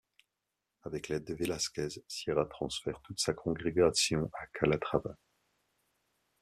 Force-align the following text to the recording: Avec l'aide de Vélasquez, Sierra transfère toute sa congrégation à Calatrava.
Avec 0.81 1.09
l'aide 1.09 1.25
de 1.25 1.35
Vélasquez, 1.35 2.01
Sierra 2.07 2.47
transfère 2.47 2.99
toute 3.03 3.19
sa 3.19 3.35
congrégation 3.35 4.31
à 4.33 4.47
Calatrava. 4.57 5.15